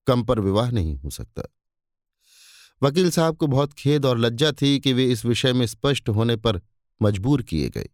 कम 0.08 0.24
पर 0.24 0.40
विवाह 0.40 0.72
नहीं 0.72 0.96
हो 0.96 1.10
सकता। 1.10 1.44
वकील 2.82 3.10
साहब 3.12 3.38
को 3.38 3.48
बहुत 3.48 3.74
खेद 3.74 4.06
और 4.06 4.18
लज्जा 4.18 4.52
थी 4.52 4.80
कि 4.80 4.94
वे 4.94 5.06
इस 5.06 5.26
विषय 5.26 5.54
में 5.54 5.66
स्पष्ट 5.68 6.10
होने 6.10 6.36
पर 6.36 6.62
मजबूर 7.02 7.42
किए 7.42 7.70
गए। 7.70 7.90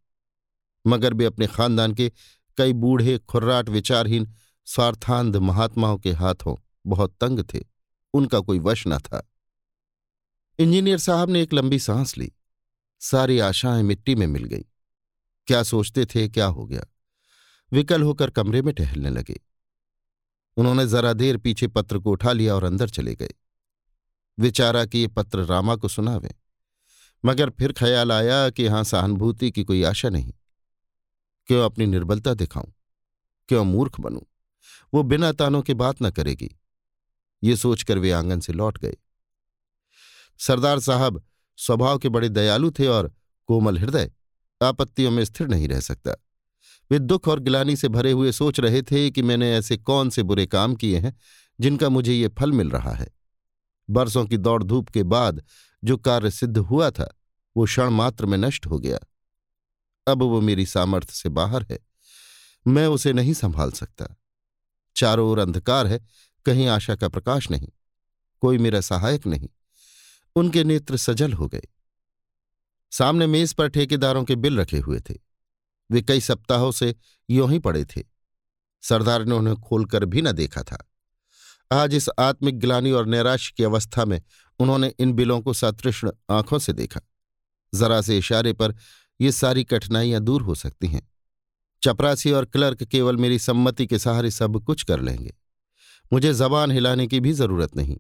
मगर 0.87 1.13
वे 1.13 1.25
अपने 1.25 1.47
खानदान 1.47 1.93
के 1.93 2.11
कई 2.57 2.73
बूढ़े, 2.73 3.17
खुर्राट, 3.17 3.69
विचारहीन, 3.69 4.33
स्वार्थांध 4.65 5.35
महात्माओं 5.35 5.97
के 5.97 6.11
हाथों 6.11 6.55
बहुत 6.87 7.15
तंग 7.21 7.43
थे। 7.53 7.74
उनका 8.15 8.39
कोई 8.39 8.59
वश 8.59 8.83
न 8.87 8.99
था। 8.99 9.31
इंजीनियर 10.59 10.97
साहब 10.97 11.29
ने 11.29 11.41
एक 11.41 11.53
लंबी 11.53 11.79
सांस 11.79 12.17
ली। 12.17 12.31
सारी 12.99 13.39
आशाएँ 13.39 13.83
मिट्टी 13.83 14.15
में 14.15 14.27
मिल 14.27 14.43
गई। 14.43 14.65
क्या 15.47 15.63
सोचते 15.63 16.05
थे, 16.05 16.29
क्या 16.29 16.45
हो 16.45 16.65
गया? 16.65 16.81
विकल 17.71 18.01
होकर 18.01 18.29
कमरे 18.29 18.61
में 18.61 18.73
टहलने 18.73 19.09
लगे। 19.09 19.39
उन्होंने 20.57 20.87
जरा 20.87 21.13
देर 21.13 21.37
पीछे 21.37 21.67
पत्र 21.67 21.99
को 21.99 22.11
उठा 22.11 22.31
लिया 22.31 22.55
और 22.55 22.63
अंदर 22.63 22.89
चले 22.89 23.15
गए। 23.15 23.31
विचारा 24.39 24.85
कि 24.85 24.97
ये 24.97 25.07
पत्र 25.07 25.39
रामा 25.39 25.75
को 25.75 25.87
सुनावे। 25.87 26.35
मगर 27.25 27.49
फिर 27.49 27.73
ख्याल 27.73 28.11
आया 28.11 28.49
कि 28.49 28.63
यहाँ 28.63 28.83
सहानुभूति 28.83 29.51
की 29.51 29.63
कोई 29.63 29.83
आशा 29.83 30.09
नहीं। 30.09 30.33
क्यों 31.47 31.65
अपनी 31.65 31.85
निर्बलता 31.85 32.33
दिखाऊँ? 32.33 32.73
क्यों 33.47 33.65
मूर्ख 33.65 33.99
बनूं? 33.99 34.21
वो 34.93 35.03
बिना 35.03 35.31
तानों 35.31 35.61
के 35.61 35.73
बात 35.73 35.95
न 36.01 36.09
करेगी। 36.11 36.59
ये 37.45 37.55
सोचकर 37.55 37.97
वे 37.97 38.11
आँगन 38.11 38.39
से 38.39 38.53
लौट 38.53 38.77
गए। 38.77 38.95
सरदार 40.39 40.79
साहब 40.79 41.23
स्वभाव 41.57 41.97
के 41.97 42.09
बड़े 42.09 42.29
दयालु 42.29 42.71
थे 42.71 42.87
और 42.87 43.13
कोमल 43.45 43.77
हृदय, 43.77 44.11
आपत्तियों 44.63 45.11
में 45.11 45.25
स्थिर 45.25 45.47
नहीं 45.47 45.67
रह 45.67 45.79
सकता। 45.79 46.11
वे 46.91 46.99
दुख 46.99 47.27
और 47.27 47.39
गिलानी 47.39 47.75
से 47.75 47.87
भरे 47.87 48.11
हुए 48.11 48.31
सोच 48.31 48.59
रहे 48.59 48.81
थे 48.81 49.11
कि 49.11 49.21
मैंने 49.21 49.55
ऐसे 49.55 49.77
कौन 49.77 50.09
से 50.09 50.23
बुरे 50.23 50.45
काम 50.45 50.75
किए 50.75 50.99
हैं 50.99 51.17
जिनका 51.59 51.89
मुझे 51.89 52.13
ये 52.13 52.27
फल 52.27 52.51
मिल 52.51 52.69
रहा 52.69 52.91
है। 52.91 53.07
बरसों 53.89 54.25
की 54.25 54.37
दौड़ 54.37 54.63
धूप 54.63 54.89
के 54.89 55.03
बाद 55.03 55.43
जो 55.83 55.97
कार्य 55.97 56.31
सिद्ध 56.31 56.57
हुआ 56.57 56.91
था, 56.91 57.15
वो 57.57 57.65
क्षण 57.65 57.89
मात्र 57.89 58.25
में 58.25 58.37
नष्ट 58.37 58.67
हो 58.67 58.79
गया। 58.79 58.99
अब 60.07 60.23
वो 60.23 60.41
मेरी 60.41 60.65
सामर्थ्य 60.65 61.13
से 61.13 61.29
बाहर 61.29 61.67
है। 61.71 61.79
मैं 62.67 62.87
उसे 62.87 63.13
नहीं 63.13 63.33
संभाल 63.33 63.71
सकता। 63.71 64.07
चारों 64.95 65.29
ओर 65.29 65.39
अंधकार 65.39 65.87
है 65.87 66.05
कहीं 66.45 66.67
आशा 66.67 66.95
का 66.95 67.07
प्रकाश 67.09 67.49
नहीं, 67.51 67.67
कोई 68.41 68.57
मेरा 68.57 68.81
सहायक 68.81 69.25
नहीं। 69.27 69.49
उनके 70.35 70.63
नेत्र 70.63 70.97
सजल 70.97 71.33
हो 71.33 71.47
गए। 71.47 71.63
सामने 72.91 73.27
मेज 73.27 73.53
पर 73.53 73.67
ठेकेदारों 73.67 74.23
के 74.23 74.35
बिल 74.35 74.59
रखे 74.59 74.77
हुए 74.77 74.99
थे। 74.99 75.13
वे 75.89 76.01
कई 76.01 76.21
सप्ताहों 76.21 76.71
से 76.71 76.95
यों 77.29 77.51
ही 77.51 77.59
पड़े 77.59 77.85
थे। 77.85 78.03
सरदार 78.83 79.25
ने 79.25 79.35
उन्हें 79.35 79.55
खोलकर 79.57 80.05
भी 80.05 80.21
न 80.21 80.31
देखा 80.31 80.63
था। 80.63 80.91
आज 81.71 81.93
इस 81.95 82.09
आत्मिक 82.19 82.59
ग्लानी 82.59 82.91
और 82.91 83.05
नैराश्य 83.05 83.53
की 83.57 83.63
अवस्था 83.63 84.05
में 84.05 84.21
उन्होंने 84.59 84.93
इन 84.99 85.13
बिलों 85.13 85.39
को 85.41 85.53
सतृष्ण 85.53 86.11
आँखों 86.29 86.59
से 86.59 86.73
देखा। 86.73 87.01
जरा 87.73 88.01
से 88.01 88.17
इशारे 88.17 88.53
पर 88.53 88.75
ये 89.21 89.31
सारी 89.31 89.63
कठिनाइयाँ 89.63 90.21
दूर 90.21 90.41
हो 90.41 90.55
सकती 90.55 90.87
हैं। 90.87 91.01
चपरासी 91.83 92.31
और 92.31 92.45
क्लर्क 92.45 92.83
केवल 92.83 93.17
मेरी 93.17 93.39
सम्मति 93.39 93.87
के 93.87 93.99
सहारे 93.99 94.31
सब 94.31 94.63
कुछ 94.63 94.83
कर 94.83 95.01
लेंगे। 95.01 95.33
मुझे 96.13 96.33
जबान 96.33 96.71
हिलाने 96.71 97.07
की 97.07 97.19
भी 97.19 97.33
ज़रूरत 97.33 97.75
नहीं। 97.75 97.97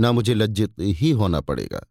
ना 0.00 0.12
मुझे 0.12 0.34
लज्जित 0.34 0.74
ही 0.80 1.10
होना 1.10 1.40
पड़ेगा। 1.40 1.86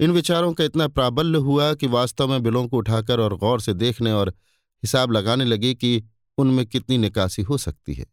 इन 0.00 0.10
विचारों 0.10 0.54
का 0.54 0.64
इतना 0.64 0.88
प्राबल्य 0.88 1.38
हुआ 1.38 1.74
कि 1.74 1.86
वास्तव 1.86 2.28
में 2.28 2.42
बिलों 2.42 2.68
को 2.68 2.76
उठाकर 2.76 3.20
और 3.20 3.36
गौर 3.36 3.60
से 3.60 3.74
देखने 3.74 4.12
और 4.12 4.28
हिसाब 4.82 5.12
लगाने 5.12 5.44
लगे 5.44 5.74
कि 5.74 6.04
उनमें 6.38 6.66
कितनी 6.66 6.98
निकासी 6.98 7.42
हो 7.42 7.58
सकती 7.58 7.94
है। 7.94 8.06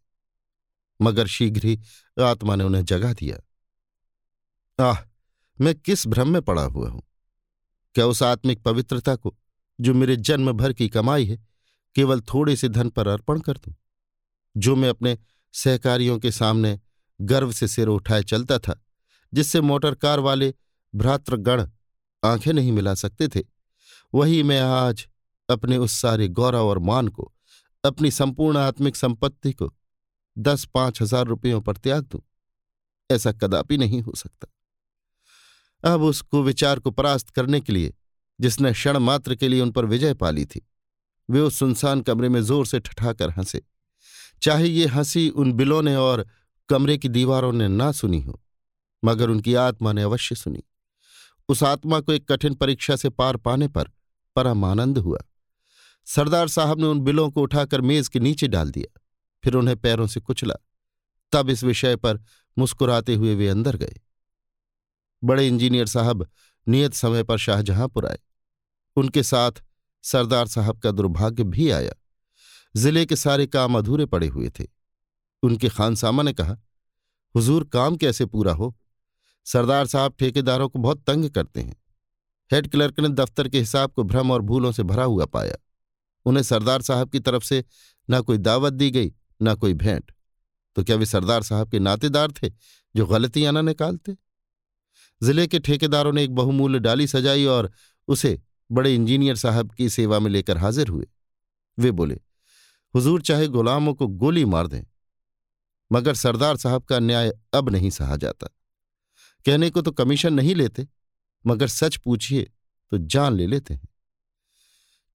मगर 1.01 1.27
शीघ्र 1.27 1.65
ही 1.65 1.79
आत्मा 2.19 2.55
ने 2.55 2.63
उन्हें 2.63 2.85
जगा 2.85 3.13
दिया। 3.13 3.37
आह, 4.83 4.97
मैं 5.61 5.75
किस 5.75 6.07
भ्रम 6.07 6.29
में 6.29 6.41
पड़ा 6.41 6.63
हुआ 6.63 6.89
हूँ? 6.89 7.03
क्या 7.95 8.05
उस 8.05 8.23
आत्मिक 8.23 8.63
पवित्रता 8.63 9.15
को, 9.15 9.37
जो 9.81 9.93
मेरे 9.93 10.15
जन्म 10.15 10.51
भर 10.51 10.73
की 10.73 10.89
कमाई 10.89 11.25
है, 11.25 11.47
केवल 11.95 12.21
थोड़े 12.21 12.55
से 12.55 12.69
धन 12.69 12.89
पर 12.89 13.07
अर्पण 13.07 13.39
कर 13.39 13.53
दूँ? 13.53 13.75
जो 14.57 14.75
मैं 14.75 14.89
अपने 14.89 15.17
सहकारियों 15.53 16.17
के 16.19 16.31
सामने 16.31 16.79
गर्व 17.19 17.51
से 17.51 17.67
सिर 17.67 17.87
उठाए 17.87 18.23
चलता 18.23 18.57
था, 18.59 18.81
जिससे 19.33 19.61
मोटर 19.61 19.95
कार 19.95 20.19
वाले 20.19 20.53
भ्रातृगण 20.93 21.65
आँखें 22.23 22.51
नहीं 22.53 22.71
मिला 22.71 22.93
सकते 22.93 23.27
थे। 23.27 23.43
वही 24.13 24.43
मैं 24.43 24.59
आज 24.61 25.07
अपने 25.49 25.77
उस 25.77 25.93
सारे 25.93 26.27
गौरव 26.27 26.67
और 26.67 26.79
मान 26.79 27.07
को, 27.07 27.33
अपनी 27.83 28.11
संपूर्ण 28.11 28.57
आत्मिक 28.57 28.95
संपत्ति 28.95 29.53
को 29.53 29.73
दस 30.37 30.65
पाँच 30.65 31.01
हज़ार 31.01 31.25
रुपयों 31.25 31.61
पर 31.61 31.77
त्याग 31.77 32.03
दूँ, 32.03 32.21
ऐसा 33.09 33.31
कदापि 33.31 33.77
नहीं 33.77 34.01
हो 34.01 34.13
सकता। 34.15 34.47
अब 35.83 36.01
उस 36.01 36.21
कुविचार 36.21 36.79
को 36.79 36.91
परास्त 36.91 37.29
करने 37.29 37.61
के 37.61 37.73
लिए, 37.73 37.93
जिसने 38.39 38.71
क्षण 38.71 38.97
मात्र 38.97 39.35
के 39.35 39.47
लिए 39.47 39.61
उन 39.61 39.71
पर 39.71 39.85
विजय 39.85 40.13
पाली 40.13 40.45
थी, 40.45 40.61
वे 41.29 41.39
उस 41.39 41.59
सुनसान 41.59 42.01
कमरे 42.01 42.29
में 42.29 42.41
ज़ोर 42.41 42.65
से 42.65 42.79
ठठाकर 42.79 43.29
हंसे। 43.29 43.61
चाहे 44.41 44.67
ये 44.67 44.85
हँसी 44.85 45.29
उन 45.29 45.53
बिलों 45.53 45.81
ने 45.81 45.95
और 45.95 46.25
कमरे 46.69 46.97
की 46.97 47.09
दीवारों 47.09 47.51
ने 47.53 47.67
ना 47.67 47.91
सुनी 47.91 48.21
हो, 48.21 48.41
मगर 49.03 49.29
उनकी 49.29 49.53
आत्मा 49.53 49.93
ने 49.93 50.03
अवश्य 50.03 50.35
सुनी। 50.35 50.63
उस 51.49 51.63
आत्मा 51.63 51.99
को 51.99 52.13
एक 52.13 52.31
कठिन 52.31 52.53
परीक्षा 52.53 52.95
से 52.95 53.09
पार 53.09 53.37
पाने 53.37 53.67
पर 53.67 53.91
परम 54.35 54.65
आनंद 54.65 54.97
हुआ। 54.97 55.19
सरदार 56.07 56.47
साहब 56.47 56.79
ने 56.79 56.85
उन 56.85 56.99
बिलों 56.99 57.29
को 57.29 57.41
उठाकर 57.41 57.81
मेज 57.81 58.07
के 58.07 58.19
नीचे 58.19 58.47
डाल 58.47 58.71
दिया, 58.71 58.99
फिर 59.43 59.53
उन्हें 59.53 59.77
पैरों 59.77 60.07
से 60.07 60.19
कुचला। 60.19 60.55
तब 61.31 61.49
इस 61.49 61.63
विषय 61.63 61.95
पर 61.95 62.19
मुस्कुराते 62.57 63.15
हुए 63.15 63.35
वे 63.35 63.47
अंदर 63.49 63.75
गए। 63.75 63.95
बड़े 65.23 65.47
इंजीनियर 65.47 65.85
साहब 65.85 66.27
नियत 66.67 66.93
समय 66.93 67.23
पर 67.23 67.37
शाहजहांपुर 67.37 68.05
आए। 68.05 68.19
उनके 68.97 69.23
साथ 69.23 69.51
सरदार 70.03 70.47
साहब 70.47 70.79
का 70.79 70.91
दुर्भाग्य 70.91 71.43
भी 71.43 71.69
आया। 71.71 71.93
ज़िले 72.77 73.05
के 73.05 73.15
सारे 73.15 73.47
काम 73.47 73.77
अधूरे 73.77 74.05
पड़े 74.05 74.27
हुए 74.27 74.49
थे। 74.49 74.65
उनके 75.43 75.69
खानसामा 75.69 76.23
ने 76.23 76.33
कहा, 76.33 76.57
हुजूर, 77.35 77.63
काम 77.63 77.95
कैसे 77.95 78.25
पूरा 78.25 78.53
हो? 78.53 78.75
सरदार 79.45 79.87
साहब 79.87 80.15
ठेकेदारों 80.19 80.69
को 80.69 80.79
बहुत 80.79 81.03
तंग 81.03 81.29
करते 81.29 81.61
हैं। 81.61 81.75
हेड 82.51 82.67
क्लर्क 82.67 82.99
ने 82.99 83.09
दफ्तर 83.09 83.47
के 83.47 83.59
हिसाब 83.59 83.91
को 83.91 84.03
भ्रम 84.03 84.31
और 84.31 84.41
भूलों 84.41 84.71
से 84.71 84.83
भरा 84.83 85.03
हुआ 85.03 85.25
पाया। 85.25 85.55
उन्हें 86.25 86.43
सरदार 86.43 86.81
साहब 86.81 87.09
की 87.09 87.19
तरफ़ 87.19 87.43
से 87.43 87.63
न 88.09 88.21
कोई 88.21 88.37
दावत 88.37 88.73
दी 88.73 88.91
गई, 88.91 89.13
न 89.41 89.55
कोई 89.55 89.73
भेंट। 89.73 90.11
तो 90.75 90.83
क्या 90.83 90.95
वे 90.95 91.05
सरदार 91.05 91.43
साहब 91.43 91.71
के 91.71 91.79
नातेदार 91.79 92.31
थे, 92.31 92.49
जो 92.95 93.05
गलतियाँ 93.05 93.53
न 93.53 93.65
निकालते? 93.65 94.17
ज़िले 95.23 95.47
के 95.47 95.59
ठेकेदारों 95.59 96.13
ने 96.13 96.23
एक 96.23 96.35
बहुमूल्य 96.35 96.79
डाली 96.79 97.07
सजाई 97.07 97.45
और 97.45 97.71
उसे 98.07 98.41
बड़े 98.71 98.95
इंजीनियर 98.95 99.35
साहब 99.35 99.71
की 99.71 99.89
सेवा 99.89 100.19
में 100.19 100.31
लेकर 100.31 100.57
हाजिर 100.57 100.87
हुए। 100.87 101.07
वे 101.79 101.91
बोले 101.91 102.19
हुजूर 102.93 103.21
चाहे 103.21 103.47
गुलामों 103.49 103.93
को 103.93 104.07
गोली 104.07 104.45
मार 104.45 104.67
दें, 104.67 104.83
मगर 105.91 106.15
सरदार 106.15 106.57
साहब 106.57 106.83
का 106.83 106.99
न्याय 106.99 107.31
अब 107.53 107.69
नहीं 107.69 107.89
सहा 107.91 108.15
जाता। 108.17 108.47
कहने 109.45 109.69
को 109.69 109.81
तो 109.81 109.91
कमीशन 109.93 110.33
नहीं 110.33 110.55
लेते, 110.55 110.87
मगर 111.45 111.67
सच 111.69 111.97
पूछिए 111.97 112.43
तो 112.91 112.97
जान 112.97 113.33
ले 113.33 113.47
लेते 113.47 113.73
हैं। 113.73 113.87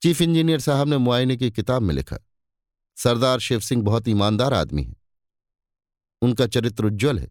चीफ 0.03 0.21
इंजीनियर 0.21 0.61
साहब 0.61 0.89
ने 0.89 0.99
मुआयने 0.99 1.37
की 1.37 1.51
किताब 1.51 1.83
में 1.83 1.95
लिखा, 1.95 2.19
सरदार 2.97 3.39
शिव 3.41 3.61
सिंह 3.61 3.83
बहुत 3.83 4.09
ईमानदार 4.09 4.55
आदमी 4.55 4.83
है। 4.83 4.95
उनका 6.23 6.47
चरित्र 6.49 6.85
उज्ज्वल 6.85 7.19
है, 7.19 7.31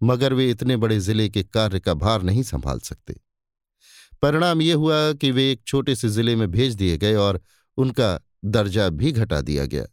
मगर 0.00 0.32
वे 0.32 0.50
इतने 0.50 0.76
बड़े 0.76 0.98
ज़िले 1.00 1.28
के 1.28 1.42
कार्य 1.44 1.80
का 1.80 1.94
भार 1.94 2.22
नहीं 2.22 2.42
संभाल 2.44 2.78
सकते। 2.80 3.14
परिणाम 4.22 4.62
यह 4.62 4.76
हुआ 4.76 5.12
कि 5.12 5.30
वे 5.30 5.50
एक 5.50 5.62
छोटे 5.66 5.94
से 5.94 6.08
ज़िले 6.08 6.36
में 6.36 6.50
भेज 6.50 6.74
दिए 6.74 6.96
गए 6.98 7.14
और 7.16 7.40
उनका 7.78 8.18
दर्जा 8.44 8.88
भी 8.88 9.12
घटा 9.12 9.40
दिया 9.40 9.66
गया। 9.66 9.84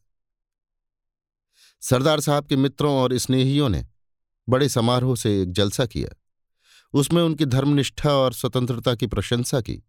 सरदार 1.81 2.19
साहब 2.19 2.45
के 2.45 2.55
मित्रों 2.55 2.95
और 2.95 3.17
स्नेहियों 3.17 3.69
ने 3.69 3.85
बड़े 4.49 4.69
समारोह 4.69 5.15
से 5.15 5.41
एक 5.41 5.51
जलसा 5.51 5.85
किया। 5.85 6.09
उसमें 6.93 7.21
उनकी 7.23 7.45
धर्मनिष्ठा 7.45 8.13
और 8.13 8.33
स्वतंत्रता 8.33 8.95
की 8.95 9.07
प्रशंसा 9.07 9.61
की। 9.61 9.81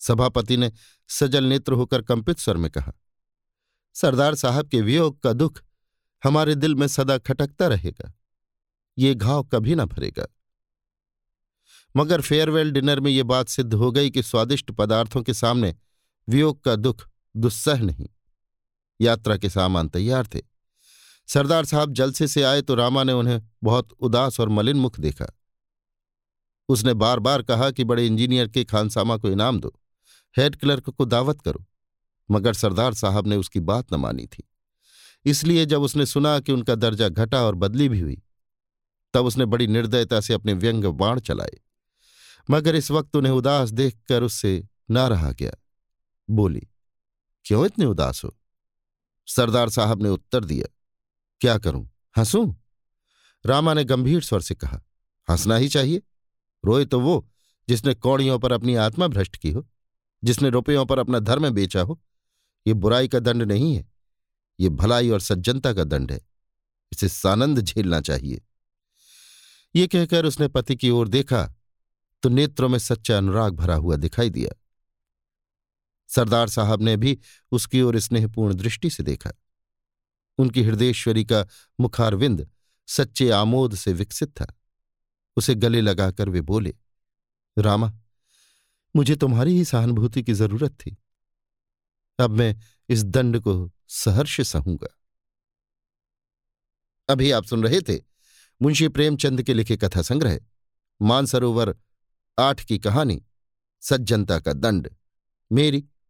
सभापति 0.00 0.56
ने 0.56 0.72
सजल 1.08 1.44
नेत्र 1.44 1.72
होकर 1.72 2.02
कंपित 2.02 2.38
स्वर 2.38 2.56
में 2.56 2.70
कहा, 2.70 2.92
सरदार 3.94 4.34
साहब 4.34 4.68
के 4.68 4.80
वियोग 4.80 5.20
का 5.20 5.32
दुख 5.32 5.62
हमारे 6.24 6.54
दिल 6.54 6.74
में 6.74 6.86
सदा 6.88 7.18
खटकता 7.18 7.66
रहेगा। 7.66 8.12
ये 8.98 9.14
घाव 9.14 9.44
कभी 9.44 9.74
ना 9.74 9.84
भरेगा। 9.84 10.26
मगर 11.96 12.20
फेयरवेल 12.20 12.70
डिनर 12.70 13.00
में 13.00 13.10
ये 13.10 13.22
बात 13.22 13.48
सिद्ध 13.48 13.74
हो 13.74 13.92
गई 13.92 14.10
कि 14.10 14.22
स्वादिष्ट 14.22 14.70
पदार्थों 14.70 15.22
के 15.22 15.34
सामने 15.34 15.74
वियोग 16.28 16.62
का 16.64 16.76
दुख 16.76 17.08
दुस्सह 17.38 17.82
नहीं। 17.82 18.08
यात्रा 19.00 19.36
के 19.36 19.50
सामान 19.50 19.88
तैयार 19.88 20.26
थे। 20.26 20.40
सरदार 21.28 21.64
साहब 21.64 21.92
जलसे 21.92 22.28
से 22.28 22.42
आए 22.42 22.62
तो 22.62 22.74
रामा 22.74 23.04
ने 23.04 23.12
उन्हें 23.12 23.40
बहुत 23.62 23.92
उदास 23.92 24.40
और 24.40 24.48
मलिन 24.48 24.76
मुख 24.76 25.00
देखा। 25.00 25.26
उसने 26.68 26.94
बार 26.94 27.18
बार 27.18 27.42
कहा 27.42 27.70
कि 27.70 27.84
बड़े 27.84 28.06
इंजीनियर 28.06 28.48
के 28.48 28.64
खानसामा 28.64 29.16
को 29.16 29.28
इनाम 29.28 29.60
दो, 29.60 29.80
हेड 30.36 30.56
क्लर्क 30.56 30.90
को 30.90 31.04
दावत 31.04 31.40
करो, 31.40 31.64
मगर 32.30 32.54
सरदार 32.54 32.94
साहब 32.94 33.26
ने 33.26 33.36
उसकी 33.36 33.60
बात 33.60 33.92
न 33.92 33.96
मानी 33.96 34.26
थी। 34.26 34.48
इसलिए 35.24 35.66
जब 35.66 35.82
उसने 35.82 36.06
सुना 36.06 36.40
कि 36.40 36.52
उनका 36.52 36.74
दर्जा 36.74 37.08
घटा 37.08 37.42
और 37.42 37.54
बदली 37.54 37.88
भी 37.88 38.00
हुई, 38.00 38.22
तब 39.14 39.24
उसने 39.24 39.44
बड़ी 39.44 39.66
निर्दयता 39.66 40.20
से 40.20 40.34
अपने 40.34 40.52
व्यंग 40.52 40.84
बाण 40.84 41.20
चलाए। 41.20 41.60
मगर 42.50 42.74
इस 42.74 42.90
वक्त 42.90 43.16
उन्हें 43.16 43.32
उदास 43.32 43.70
देखकर 43.70 44.22
उससे 44.22 44.68
ना 44.90 45.06
रहा 45.08 45.32
गया। 45.32 45.52
बोली 46.28 46.66
क्यों 47.48 47.64
इतने 47.66 47.84
उदास 47.84 48.22
हो? 48.24 48.34
सरदार 49.28 49.68
साहब 49.68 50.02
ने 50.02 50.08
उत्तर 50.08 50.44
दिया, 50.44 50.66
क्या 51.40 51.56
करूँ? 51.58 51.88
हंसूं? 52.16 52.52
रामा 53.44 53.74
ने 53.74 53.84
गंभीर 53.84 54.22
स्वर 54.22 54.40
से 54.40 54.54
कहा, 54.54 54.80
हंसना 55.28 55.56
ही 55.56 55.68
चाहिए। 55.68 56.02
रोए 56.64 56.84
तो 56.84 57.00
वो 57.00 57.28
जिसने 57.68 57.94
कौड़ियों 57.94 58.38
पर 58.38 58.52
अपनी 58.52 58.74
आत्मा 58.74 59.06
भ्रष्ट 59.06 59.36
की 59.36 59.50
हो, 59.50 59.66
जिसने 60.22 60.50
रुपयों 60.50 60.84
पर 60.86 60.98
अपना 60.98 61.18
धर्म 61.18 61.50
बेचा 61.50 61.82
हो। 61.82 62.00
ये 62.66 62.74
बुराई 62.74 63.08
का 63.08 63.18
दंड 63.18 63.42
नहीं 63.42 63.74
है, 63.76 63.86
ये 64.60 64.68
भलाई 64.68 65.10
और 65.10 65.20
सज्जनता 65.20 65.72
का 65.72 65.84
दंड 65.84 66.12
है। 66.12 66.20
इसे 66.92 67.08
सानंद 67.08 67.60
झेलना 67.60 68.00
चाहिए। 68.00 68.42
ये 69.74 69.86
कहकर 69.86 70.26
उसने 70.26 70.48
पति 70.48 70.76
की 70.76 70.90
ओर 70.90 71.08
देखा 71.08 71.44
तो 72.22 72.28
नेत्रों 72.28 72.68
में 72.68 72.78
सच्चा 72.78 73.16
अनुराग 73.18 73.54
भरा 73.54 73.74
हुआ 73.74 73.96
दिखाई 73.96 74.30
दिया। 74.30 74.54
सरदार 76.08 76.48
साहब 76.48 76.82
ने 76.82 76.96
भी 76.96 77.18
उसकी 77.52 77.82
ओर 77.82 77.98
स्नेहपूर्ण 77.98 78.54
दृष्टि 78.54 78.90
से 78.90 79.02
देखा। 79.02 79.30
उनकी 80.38 80.62
हृदयेश्वरी 80.62 81.24
का 81.24 81.46
मुखारविंद 81.80 82.50
सच्चे 82.86 83.30
आमोद 83.30 83.74
से 83.74 83.92
विकसित 83.92 84.28
था। 84.40 84.54
उसे 85.36 85.54
गले 85.54 85.80
लगाकर 85.80 86.28
वे 86.28 86.40
बोले, 86.40 86.74
रामा, 87.58 87.92
मुझे 88.96 89.16
तुम्हारी 89.16 89.52
ही 89.52 89.64
सहानुभूति 89.64 90.22
की 90.22 90.32
ज़रूरत 90.32 90.72
थी। 90.72 90.96
अब 92.18 92.30
मैं 92.30 92.56
इस 92.88 93.04
दंड 93.04 93.40
को 93.40 93.70
सहर्ष 93.88 94.40
सहूँगा। 94.40 94.88
अभी 97.08 97.30
आप 97.30 97.44
सुन 97.44 97.62
रहे 97.62 97.80
थे 97.80 98.02
मुंशी 98.62 98.88
प्रेमचंद 98.88 99.42
के 99.42 99.54
लिखे 99.54 99.76
कथा 99.76 100.02
संग्रह, 100.02 100.40
मानसरोवर 101.02 101.76
आठ 102.38 102.64
की 102.64 102.78
कहानी, 102.78 103.24
सज्जनता 103.80 104.40
का 104.40 104.52
दंड, 104.52 104.90
मेरी 105.52 105.84